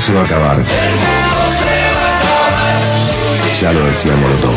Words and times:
se 0.00 0.14
va 0.14 0.22
a 0.22 0.24
acabar. 0.24 0.62
Ya 3.60 3.72
lo 3.72 3.84
decía 3.84 4.12
Molotov. 4.16 4.54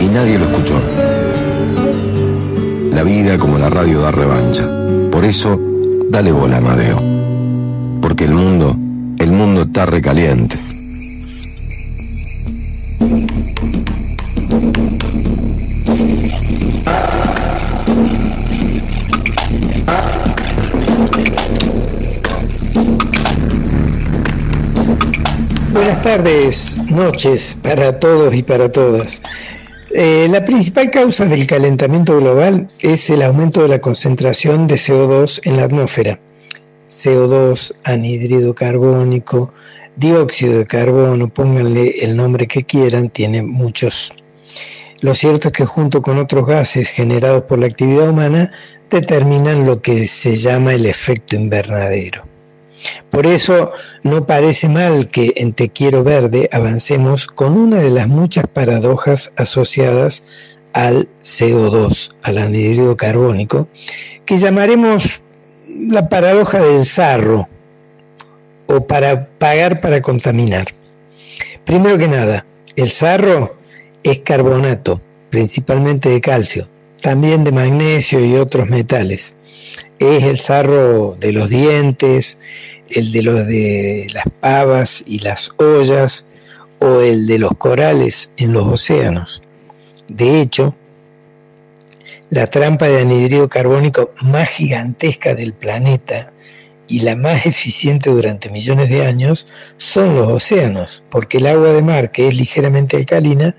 Y 0.00 0.06
nadie 0.06 0.38
lo 0.38 0.44
escuchó. 0.44 0.80
La 2.92 3.02
vida 3.02 3.36
como 3.38 3.58
la 3.58 3.68
radio 3.68 4.00
da 4.00 4.12
revancha. 4.12 4.64
Por 5.10 5.24
eso, 5.24 5.60
dale 6.08 6.30
bola, 6.30 6.58
Amadeo. 6.58 7.02
Porque 8.00 8.24
el 8.24 8.34
mundo, 8.34 8.76
el 9.18 9.32
mundo 9.32 9.62
está 9.62 9.86
recaliente. 9.86 10.56
Tardes, 26.06 26.78
noches 26.88 27.58
para 27.60 27.98
todos 27.98 28.32
y 28.32 28.44
para 28.44 28.70
todas. 28.70 29.20
Eh, 29.90 30.28
la 30.30 30.44
principal 30.44 30.88
causa 30.88 31.24
del 31.24 31.48
calentamiento 31.48 32.18
global 32.18 32.68
es 32.78 33.10
el 33.10 33.22
aumento 33.22 33.62
de 33.62 33.66
la 33.66 33.80
concentración 33.80 34.68
de 34.68 34.76
CO2 34.76 35.40
en 35.42 35.56
la 35.56 35.64
atmósfera. 35.64 36.20
CO2, 36.86 37.74
anhídrido 37.82 38.54
carbónico, 38.54 39.52
dióxido 39.96 40.58
de 40.58 40.66
carbono, 40.66 41.28
pónganle 41.28 41.96
el 42.04 42.16
nombre 42.16 42.46
que 42.46 42.62
quieran, 42.62 43.10
tiene 43.10 43.42
muchos. 43.42 44.14
Lo 45.00 45.12
cierto 45.12 45.48
es 45.48 45.54
que 45.54 45.64
junto 45.64 46.02
con 46.02 46.18
otros 46.18 46.46
gases 46.46 46.90
generados 46.90 47.42
por 47.48 47.58
la 47.58 47.66
actividad 47.66 48.10
humana 48.10 48.52
determinan 48.88 49.66
lo 49.66 49.82
que 49.82 50.06
se 50.06 50.36
llama 50.36 50.72
el 50.72 50.86
efecto 50.86 51.34
invernadero. 51.34 52.35
Por 53.10 53.26
eso 53.26 53.72
no 54.02 54.26
parece 54.26 54.68
mal 54.68 55.08
que 55.08 55.32
en 55.36 55.52
Te 55.52 55.70
Quiero 55.70 56.04
Verde 56.04 56.48
avancemos 56.52 57.26
con 57.26 57.56
una 57.56 57.80
de 57.80 57.90
las 57.90 58.08
muchas 58.08 58.46
paradojas 58.46 59.32
asociadas 59.36 60.24
al 60.72 61.08
CO2, 61.22 62.14
al 62.22 62.38
anhídrido 62.38 62.96
carbónico, 62.96 63.68
que 64.24 64.36
llamaremos 64.36 65.22
la 65.90 66.08
paradoja 66.08 66.62
del 66.62 66.84
sarro 66.84 67.48
o 68.66 68.86
para 68.86 69.28
pagar 69.38 69.80
para 69.80 70.02
contaminar. 70.02 70.66
Primero 71.64 71.98
que 71.98 72.08
nada, 72.08 72.46
el 72.76 72.90
sarro 72.90 73.56
es 74.02 74.20
carbonato, 74.20 75.00
principalmente 75.30 76.10
de 76.10 76.20
calcio, 76.20 76.68
también 77.00 77.42
de 77.44 77.52
magnesio 77.52 78.24
y 78.24 78.36
otros 78.36 78.68
metales. 78.68 79.34
Es 79.98 80.24
el 80.24 80.36
sarro 80.36 81.16
de 81.18 81.32
los 81.32 81.48
dientes, 81.48 82.40
el 82.90 83.12
de 83.12 83.22
los 83.22 83.46
de 83.46 84.08
las 84.12 84.24
pavas 84.40 85.02
y 85.06 85.20
las 85.20 85.52
ollas 85.56 86.26
o 86.78 87.00
el 87.00 87.26
de 87.26 87.38
los 87.38 87.52
corales 87.56 88.30
en 88.36 88.52
los 88.52 88.66
océanos. 88.66 89.42
De 90.08 90.40
hecho, 90.40 90.74
la 92.30 92.48
trampa 92.48 92.88
de 92.88 93.00
anhidrido 93.00 93.48
carbónico 93.48 94.10
más 94.22 94.50
gigantesca 94.50 95.34
del 95.34 95.52
planeta 95.52 96.32
y 96.88 97.00
la 97.00 97.16
más 97.16 97.46
eficiente 97.46 98.10
durante 98.10 98.50
millones 98.50 98.90
de 98.90 99.06
años 99.06 99.48
son 99.78 100.14
los 100.14 100.28
océanos, 100.28 101.04
porque 101.10 101.38
el 101.38 101.46
agua 101.46 101.72
de 101.72 101.82
mar, 101.82 102.10
que 102.10 102.28
es 102.28 102.36
ligeramente 102.36 102.96
alcalina, 102.96 103.56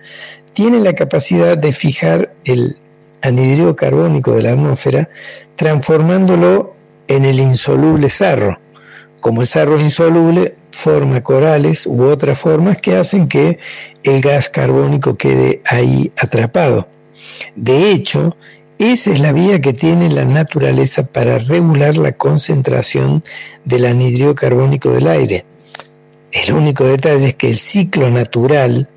tiene 0.53 0.79
la 0.79 0.93
capacidad 0.93 1.57
de 1.57 1.73
fijar 1.73 2.33
el 2.45 2.77
anhidrido 3.21 3.75
carbónico 3.75 4.35
de 4.35 4.43
la 4.43 4.51
atmósfera, 4.51 5.09
transformándolo 5.55 6.75
en 7.07 7.25
el 7.25 7.39
insoluble 7.39 8.09
sarro, 8.09 8.59
como 9.19 9.41
el 9.41 9.47
sarro 9.47 9.77
es 9.77 9.83
insoluble, 9.83 10.55
forma 10.71 11.23
corales 11.23 11.87
u 11.87 12.03
otras 12.03 12.37
formas 12.37 12.77
que 12.77 12.95
hacen 12.95 13.27
que 13.27 13.57
el 14.03 14.21
gas 14.21 14.49
carbónico 14.49 15.17
quede 15.17 15.61
ahí 15.65 16.11
atrapado. 16.17 16.87
De 17.55 17.91
hecho, 17.91 18.37
esa 18.77 19.11
es 19.11 19.19
la 19.19 19.33
vía 19.33 19.59
que 19.59 19.73
tiene 19.73 20.09
la 20.09 20.23
naturaleza 20.23 21.07
para 21.07 21.39
regular 21.39 21.97
la 21.97 22.11
concentración 22.11 23.23
del 23.65 23.85
anhídrido 23.85 24.35
carbónico 24.35 24.91
del 24.91 25.07
aire. 25.07 25.45
El 26.31 26.53
único 26.53 26.83
detalle 26.83 27.29
es 27.29 27.35
que 27.35 27.49
el 27.49 27.57
ciclo 27.57 28.11
natural 28.11 28.87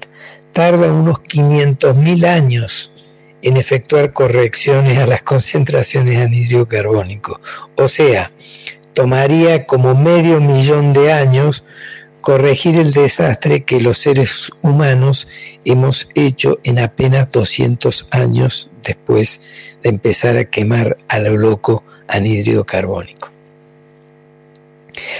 tarda 0.52 0.92
unos 0.92 1.20
500.000 1.22 2.26
años 2.26 2.92
en 3.42 3.56
efectuar 3.56 4.12
correcciones 4.12 4.98
a 4.98 5.06
las 5.06 5.22
concentraciones 5.22 6.16
de 6.16 6.22
anhídrido 6.22 6.66
carbónico. 6.66 7.40
O 7.76 7.88
sea, 7.88 8.30
tomaría 8.94 9.66
como 9.66 9.94
medio 9.94 10.40
millón 10.40 10.92
de 10.92 11.12
años 11.12 11.64
corregir 12.20 12.76
el 12.76 12.92
desastre 12.92 13.64
que 13.64 13.80
los 13.80 13.98
seres 13.98 14.50
humanos 14.62 15.28
hemos 15.64 16.08
hecho 16.14 16.58
en 16.64 16.78
apenas 16.78 17.30
200 17.32 18.08
años 18.10 18.70
después 18.82 19.42
de 19.82 19.88
empezar 19.88 20.36
a 20.36 20.44
quemar 20.44 20.98
a 21.08 21.18
lo 21.18 21.36
loco 21.36 21.84
anhídrido 22.08 22.64
carbónico. 22.64 23.30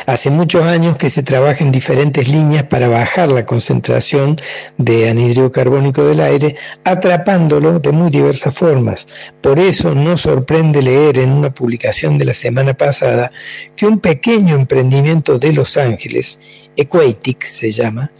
Hace 0.06 0.30
muchos 0.30 0.64
años 0.64 0.96
que 0.96 1.10
se 1.10 1.22
trabaja 1.22 1.62
en 1.62 1.72
diferentes 1.72 2.28
líneas 2.28 2.64
para 2.64 2.88
bajar 2.88 3.28
la 3.28 3.44
concentración 3.44 4.40
de 4.78 5.10
anhídrido 5.10 5.52
carbónico 5.52 6.04
del 6.04 6.20
aire, 6.20 6.56
atrapándolo 6.84 7.78
de 7.80 7.92
muy 7.92 8.10
diversas 8.10 8.54
formas. 8.54 9.06
Por 9.40 9.58
eso 9.58 9.94
no 9.94 10.16
sorprende 10.16 10.82
leer 10.82 11.18
en 11.18 11.32
una 11.32 11.50
publicación 11.50 12.18
de 12.18 12.24
la 12.24 12.34
semana 12.34 12.74
pasada 12.74 13.30
que 13.76 13.86
un 13.86 13.98
pequeño 13.98 14.56
emprendimiento 14.56 15.38
de 15.38 15.52
Los 15.52 15.76
Ángeles, 15.76 16.40
Equatic 16.76 17.44
se 17.44 17.70
llama, 17.70 18.10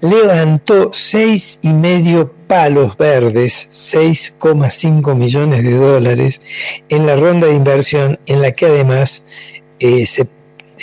levantó 0.00 0.90
seis 0.92 1.58
y 1.62 1.72
medio 1.72 2.32
palos 2.46 2.96
verdes, 2.96 3.68
6,5 3.70 5.14
millones 5.14 5.62
de 5.62 5.74
dólares, 5.74 6.42
en 6.88 7.06
la 7.06 7.16
ronda 7.16 7.46
de 7.46 7.54
inversión 7.54 8.18
en 8.26 8.42
la 8.42 8.52
que 8.52 8.66
además 8.66 9.22
eh, 9.78 10.04
se 10.06 10.26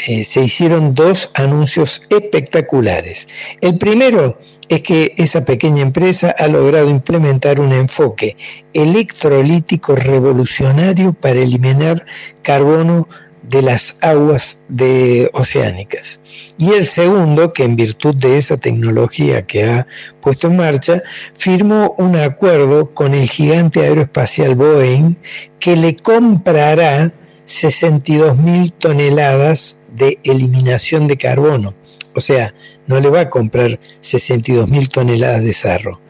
eh, 0.06 0.24
se 0.24 0.42
hicieron 0.42 0.94
dos 0.94 1.32
anuncios 1.34 2.04
espectaculares. 2.10 3.28
El 3.62 3.78
primero 3.78 4.38
es 4.70 4.82
que 4.82 5.14
esa 5.18 5.44
pequeña 5.44 5.82
empresa 5.82 6.36
ha 6.38 6.48
logrado 6.48 6.90
implementar 6.90 7.60
un 7.60 7.74
enfoque 7.74 8.38
electrolítico 8.74 9.96
revolucionario 9.96 11.14
para 11.14 11.40
eliminar 11.40 12.06
carbono 12.44 13.08
de 13.42 13.62
las 13.62 13.98
aguas 14.02 14.60
de 14.68 15.30
oceánicas. 15.34 16.20
Y 16.60 16.74
el 16.74 16.86
segundo, 16.86 17.50
que 17.50 17.64
en 17.64 17.76
virtud 17.76 18.16
de 18.16 18.38
esa 18.38 18.58
tecnología 18.58 19.46
que 19.46 19.64
ha 19.64 19.88
puesto 20.22 20.48
en 20.48 20.58
marcha, 20.58 21.02
firmó 21.34 21.96
un 21.98 22.18
acuerdo 22.18 22.94
con 22.94 23.14
el 23.14 23.30
gigante 23.30 23.82
aeroespacial 23.82 24.56
Boeing 24.56 25.16
que 25.60 25.76
le 25.76 25.96
comprará 25.96 27.14
62 27.48 28.38
mil 28.38 28.74
toneladas 28.74 29.80
de 29.96 30.20
eliminación 30.24 31.08
de 31.08 31.18
carbono. 31.18 31.74
O 32.14 32.20
sea, 32.20 32.54
no 32.88 33.00
le 33.00 33.10
va 33.10 33.22
a 33.22 33.30
comprar 33.30 33.80
62 34.02 34.70
mil 34.70 34.90
toneladas 34.90 35.44
de 35.44 35.54
sarro. 35.54 36.02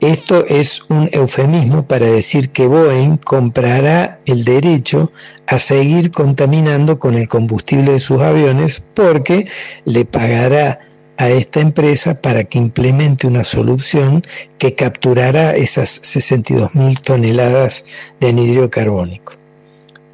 Esto 0.00 0.44
es 0.46 0.82
un 0.88 1.08
eufemismo 1.12 1.86
para 1.86 2.06
decir 2.06 2.50
que 2.50 2.66
Boeing 2.66 3.18
comprará 3.18 4.20
el 4.26 4.44
derecho 4.44 5.12
a 5.46 5.58
seguir 5.58 6.10
contaminando 6.10 6.98
con 6.98 7.14
el 7.14 7.28
combustible 7.28 7.92
de 7.92 7.98
sus 7.98 8.20
aviones 8.20 8.82
porque 8.94 9.46
le 9.84 10.04
pagará 10.04 10.80
a 11.16 11.28
esta 11.28 11.60
empresa 11.60 12.20
para 12.20 12.44
que 12.44 12.58
implemente 12.58 13.26
una 13.26 13.44
solución 13.44 14.22
que 14.58 14.74
capturará 14.74 15.54
esas 15.54 15.88
62 16.02 16.74
mil 16.74 17.00
toneladas 17.00 17.84
de 18.20 18.28
anhídrido 18.28 18.70
carbónico. 18.70 19.43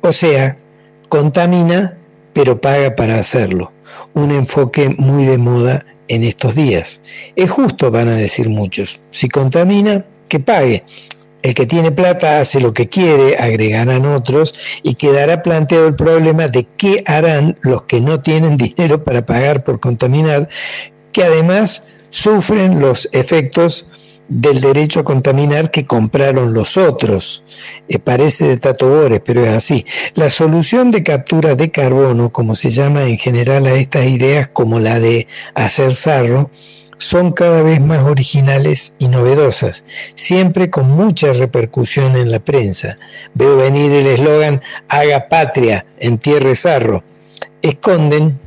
O 0.03 0.13
sea, 0.13 0.57
contamina 1.09 1.97
pero 2.33 2.61
paga 2.61 2.95
para 2.95 3.19
hacerlo. 3.19 3.73
Un 4.15 4.31
enfoque 4.31 4.95
muy 4.97 5.25
de 5.25 5.39
moda 5.39 5.85
en 6.09 6.25
estos 6.25 6.55
días. 6.55 7.01
Es 7.37 7.51
justo, 7.51 7.91
van 7.91 8.09
a 8.09 8.17
decir 8.17 8.49
muchos. 8.49 9.01
Si 9.11 9.29
contamina, 9.29 10.05
que 10.29 10.41
pague. 10.41 10.85
El 11.43 11.55
que 11.55 11.67
tiene 11.67 11.91
plata 11.91 12.41
hace 12.41 12.61
lo 12.61 12.75
que 12.75 12.89
quiere, 12.89 13.37
agregarán 13.39 14.05
otros, 14.05 14.55
y 14.83 14.95
quedará 14.95 15.43
planteado 15.43 15.89
el 15.89 15.95
problema 15.95 16.49
de 16.49 16.67
qué 16.77 17.03
harán 17.07 17.57
los 17.63 17.85
que 17.85 18.01
no 18.01 18.21
tienen 18.21 18.57
dinero 18.59 19.03
para 19.03 19.25
pagar 19.25 19.65
por 19.65 19.81
contaminar, 19.81 20.49
que 21.13 21.25
además 21.25 21.89
sufren 22.11 22.81
los 22.81 23.09
efectos 23.13 23.87
del 24.31 24.61
derecho 24.61 25.01
a 25.01 25.05
contaminar 25.05 25.71
que 25.71 25.85
compraron 25.85 26.55
los 26.55 26.79
otros. 26.79 27.45
Eh, 27.89 27.99
parece 27.99 28.47
de 28.47 28.57
Tato 28.57 28.89
Bores, 28.89 29.21
pero 29.25 29.45
es 29.45 29.51
así. 29.51 29.85
La 30.15 30.31
solución 30.31 30.91
de 30.93 31.03
captura 31.03 31.57
de 31.57 31.71
carbono, 31.71 32.31
como 32.31 32.55
se 32.55 32.71
llama 32.71 33.05
en 33.05 33.19
general 33.19 33.67
a 33.67 33.75
estas 33.75 34.07
ideas 34.07 34.49
como 34.53 34.79
la 34.79 35.01
de 35.01 35.27
hacer 35.55 35.93
sarro, 35.93 36.51
son 36.97 37.33
cada 37.33 37.63
vez 37.63 37.81
más 37.81 38.05
originales 38.05 38.95
y 38.99 39.09
novedosas, 39.09 39.85
siempre 40.15 40.71
con 40.71 40.91
mucha 40.91 41.33
repercusión 41.33 42.15
en 42.17 42.31
la 42.31 42.39
prensa. 42.41 42.97
Veo 43.35 43.57
venir 43.57 43.93
el 43.93 44.07
eslogan 44.07 44.63
Haga 44.89 45.29
patria, 45.29 45.87
entierre 45.99 46.55
sarro. 46.55 47.03
Esconden 47.63 48.39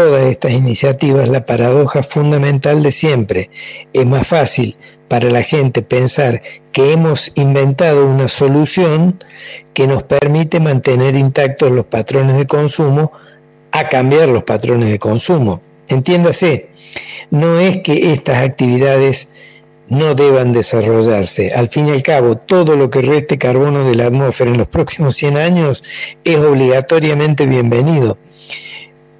todas 0.00 0.24
estas 0.24 0.52
iniciativas 0.52 1.28
la 1.28 1.44
paradoja 1.44 2.02
fundamental 2.02 2.82
de 2.82 2.90
siempre. 2.90 3.50
Es 3.92 4.06
más 4.06 4.26
fácil 4.26 4.74
para 5.08 5.28
la 5.28 5.42
gente 5.42 5.82
pensar 5.82 6.40
que 6.72 6.94
hemos 6.94 7.32
inventado 7.34 8.06
una 8.06 8.26
solución 8.26 9.22
que 9.74 9.86
nos 9.86 10.02
permite 10.04 10.58
mantener 10.58 11.16
intactos 11.16 11.70
los 11.70 11.84
patrones 11.84 12.38
de 12.38 12.46
consumo 12.46 13.12
a 13.72 13.90
cambiar 13.90 14.30
los 14.30 14.44
patrones 14.44 14.88
de 14.88 14.98
consumo. 14.98 15.60
Entiéndase, 15.88 16.70
no 17.30 17.60
es 17.60 17.82
que 17.82 18.14
estas 18.14 18.42
actividades 18.42 19.28
no 19.88 20.14
deban 20.14 20.54
desarrollarse. 20.54 21.52
Al 21.52 21.68
fin 21.68 21.88
y 21.88 21.90
al 21.90 22.02
cabo, 22.02 22.38
todo 22.38 22.74
lo 22.74 22.88
que 22.88 23.02
reste 23.02 23.36
carbono 23.36 23.84
de 23.84 23.96
la 23.96 24.06
atmósfera 24.06 24.50
en 24.50 24.56
los 24.56 24.68
próximos 24.68 25.14
100 25.16 25.36
años 25.36 25.84
es 26.24 26.38
obligatoriamente 26.38 27.44
bienvenido. 27.44 28.16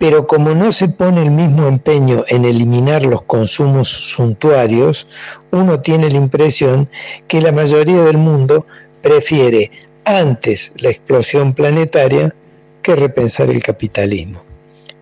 Pero 0.01 0.27
como 0.27 0.55
no 0.55 0.73
se 0.73 0.89
pone 0.89 1.21
el 1.21 1.31
mismo 1.31 1.69
empeño 1.69 2.25
en 2.27 2.47
eliminar 2.47 3.05
los 3.05 3.21
consumos 3.21 3.89
suntuarios, 3.89 5.07
uno 5.51 5.83
tiene 5.83 6.09
la 6.09 6.17
impresión 6.17 6.89
que 7.29 7.43
la 7.43 7.53
mayoría 7.53 8.01
del 8.05 8.17
mundo 8.17 8.67
prefiere 9.03 9.71
antes 10.07 10.73
la 10.77 10.89
explosión 10.89 11.53
planetaria 11.53 12.35
que 12.83 12.97
repensar 12.97 13.51
el 13.51 13.63
capitalismo. 13.63 14.43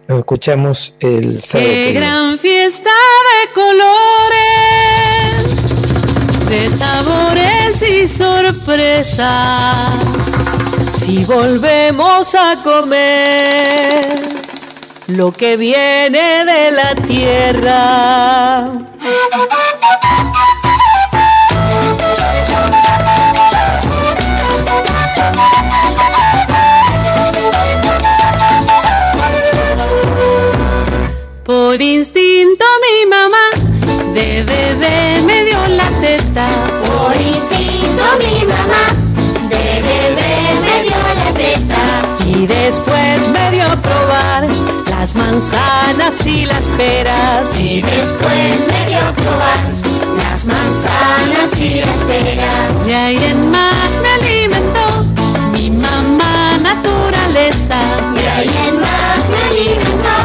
Nos 0.09 0.19
escuchamos 0.19 0.97
el 0.99 1.41
sábado. 1.43 1.71
¡Qué 1.71 1.93
gran 1.93 2.37
fiesta 2.37 2.91
de 2.91 3.53
colores, 3.55 3.79
de 6.49 6.77
sabores 6.77 7.89
y 7.89 8.09
sorpresas! 8.09 9.29
Si 10.99 11.25
volvemos 11.25 12.35
a 12.35 12.57
comer 12.65 14.38
lo 15.09 15.33
que 15.33 15.57
viene 15.57 16.45
de 16.45 16.71
la 16.71 16.95
tierra. 16.95 18.71
Por 31.45 31.81
instinto 31.81 32.65
mi 32.83 33.07
mamá 33.07 34.13
de 34.13 34.43
bebé 34.43 35.23
me 35.23 35.45
dio 35.45 35.67
la 35.69 35.89
teta. 36.01 36.47
Por 36.87 37.17
instinto 37.17 38.05
mi 38.25 38.45
mamá 38.45 38.85
de 39.49 39.83
bebé 39.89 40.35
me 40.61 40.83
dio 40.83 40.97
la 41.17 41.33
teta. 41.33 41.83
Y 42.27 42.47
después 42.47 43.31
me 43.31 43.51
dio 43.53 43.65
a 43.65 43.77
probar 43.77 44.48
las 44.99 45.15
manzanas 45.15 46.27
y 46.27 46.45
las 46.45 46.65
peras. 46.77 47.59
Y 47.59 47.81
después 47.83 48.67
me 48.67 48.87
dio 48.87 48.99
a 48.99 49.13
probar 49.13 49.59
las 50.25 50.45
manzanas 50.45 51.61
y 51.61 51.81
las 51.81 51.97
peras. 52.09 52.87
De 52.87 52.95
ahí 52.95 53.17
en 53.31 53.51
más 53.51 53.91
me 54.03 54.09
alimentó 54.09 54.87
mi 55.53 55.71
mamá 55.71 56.59
naturaleza. 56.63 57.79
De 58.17 58.29
ahí 58.29 58.51
en 58.69 58.81
más 58.81 59.19
me 59.31 59.41
alimentó 59.51 60.17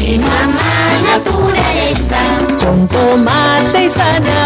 mi 0.00 0.18
mamá 0.18 0.72
naturaleza. 1.12 2.18
Con 2.64 2.88
tomate 2.88 3.84
y 3.84 3.90
zanahoria, 3.90 4.37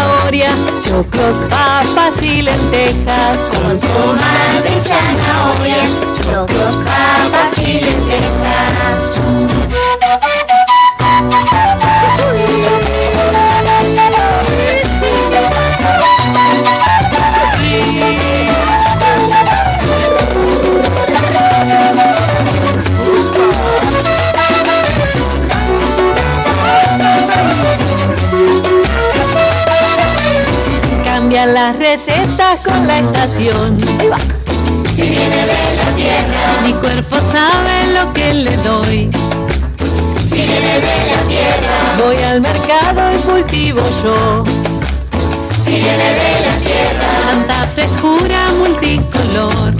choclos, 0.83 1.41
papas 1.49 2.23
y 2.23 2.41
lentejas. 2.41 3.37
Con 3.53 3.79
tomate 3.79 4.69
y 4.75 4.79
zanahoria, 4.79 5.83
choclos, 6.21 6.75
papas 6.85 7.57
y 7.59 7.81
lentejas. 7.81 9.19
Las 31.73 31.79
recetas 31.79 32.59
con 32.65 32.87
la 32.87 32.99
estación. 32.99 33.77
Si 34.95 35.01
viene 35.03 35.35
de 35.35 35.75
la 35.77 35.95
tierra, 35.95 36.61
Mi 36.65 36.73
cuerpo 36.73 37.17
sabe 37.31 37.93
lo 37.93 38.13
que 38.13 38.33
le 38.33 38.57
doy. 38.57 39.09
si 40.27 40.35
viene 40.35 40.75
de 40.79 41.11
la 41.11 41.21
tierra, 41.27 42.03
Voy 42.03 42.17
al 42.23 42.41
mercado 42.41 43.01
y 43.15 43.21
cultivo 43.21 43.81
yo. 44.03 44.43
si 45.63 45.71
viene 45.71 46.09
de 46.13 46.45
la 46.45 46.57
tierra, 46.63 47.07
Tanta 47.29 47.67
frescura 47.75 48.51
multicolor. 48.57 49.73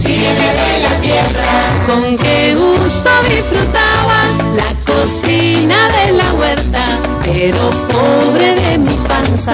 si 0.00 0.08
viene 0.08 0.52
de 0.60 0.78
la 0.82 0.94
tierra, 1.00 1.86
Con 1.86 2.16
qué 2.18 2.54
gusto 2.54 3.10
disfrutaba 3.28 4.24
la 4.56 4.92
cocina 4.92 5.88
de 5.96 6.12
la 6.12 6.32
huerta. 6.34 6.84
Pero 7.24 7.70
pobre 7.92 8.54
de 8.54 8.78
mi 8.78 8.94
panza, 9.06 9.52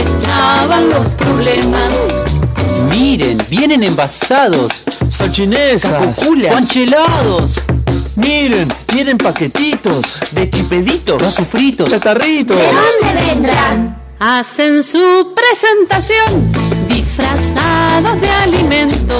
acechaban 0.00 0.88
los 0.88 1.08
problemas. 1.10 1.92
Miren, 2.90 3.38
vienen 3.48 3.82
envasados. 3.82 4.72
Salchinesas, 5.08 6.18
panchelados. 6.50 7.60
Miren, 8.16 8.68
vienen 8.92 9.18
paquetitos, 9.18 10.18
De 10.32 10.50
chipeditos. 10.50 11.20
Los 11.20 11.34
sofritos. 11.34 11.88
chatarritos. 11.88 12.56
¿de 12.56 12.64
dónde 12.64 13.22
vendrán? 13.26 14.02
Hacen 14.18 14.82
su 14.82 15.34
presentación 15.34 16.50
disfrazados 16.88 18.20
de 18.20 18.30
alimento. 18.30 19.18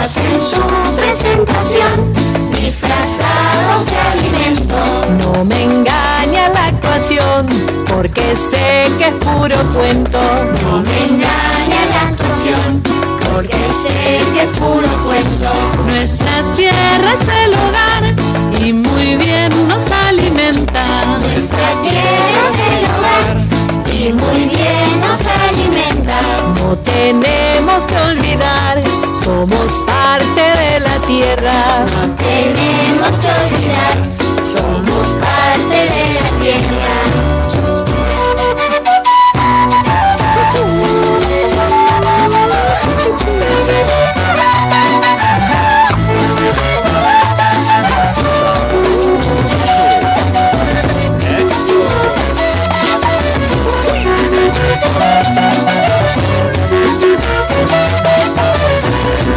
Hacen 0.00 0.40
su 0.40 0.60
presentación 0.96 2.25
disfrazados 2.66 3.86
de 3.86 3.96
alimento. 3.96 4.76
No 5.20 5.44
me 5.44 5.62
engaña 5.62 6.48
la 6.48 6.66
actuación, 6.66 7.46
porque 7.88 8.34
sé 8.50 8.90
que 8.98 9.08
es 9.08 9.14
puro 9.24 9.56
cuento. 9.72 10.18
No 10.62 10.82
me 10.82 10.98
engaña 11.10 11.80
la 11.92 12.00
actuación, 12.08 12.82
porque 13.30 13.62
sé 13.82 14.20
que 14.34 14.42
es 14.42 14.50
puro 14.58 14.88
cuento. 15.06 15.50
Nuestra 15.86 16.42
tierra 16.56 17.10
es 17.18 17.28
el 17.44 17.52
hogar 17.62 18.04
y 18.60 18.72
muy 18.72 19.16
bien 19.16 19.68
nos 19.68 19.84
alimenta. 19.92 20.84
Nuestra 21.20 21.68
tierra 21.86 22.42
es 22.48 22.58
el 22.72 22.84
hogar 22.94 23.36
y 23.94 24.12
muy 24.12 24.40
bien 24.56 24.88
nos 25.06 25.22
alimenta. 25.48 26.18
No 26.60 26.76
tenemos 26.78 27.86
que 27.86 27.96
olvidar, 27.96 28.82
somos 29.22 29.72
parte 29.86 30.40
de 30.40 30.80
la 30.80 30.96
tierra. 31.06 31.75
Que 33.06 33.28
olvidar, 33.28 33.96
somos 34.52 35.08
parte 35.20 35.76
de 35.76 36.04
la 36.14 36.26
tierra. 36.42 36.94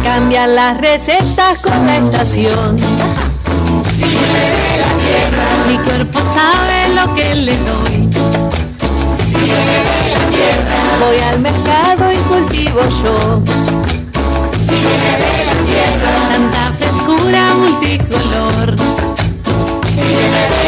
Cambian 0.02 0.56
las 0.56 0.76
recetas 0.78 1.62
con 1.62 1.86
la 1.86 1.98
estación. 1.98 2.76
Sirve 4.00 4.44
de 4.60 4.72
la 4.82 4.92
tierra. 5.04 5.44
Mi 5.68 5.76
cuerpo 5.78 6.18
sabe 6.34 6.94
lo 6.94 7.14
que 7.14 7.34
le 7.34 7.56
doy. 7.68 8.08
Sirve 9.30 9.76
de 9.78 10.10
la 10.14 10.24
tierra. 10.36 10.78
Voy 11.00 11.18
al 11.30 11.38
mercado 11.40 12.10
y 12.10 12.16
cultivo 12.32 12.80
yo. 13.02 13.42
Sirve 14.66 15.12
de 15.24 15.44
la 15.48 15.56
tierra. 15.68 16.10
Tanta 16.30 16.72
frescura 16.78 17.42
multicolor. 17.54 18.76
Sirve 19.94 20.26
de 20.36 20.59